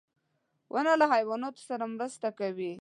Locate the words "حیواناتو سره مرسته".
1.13-2.27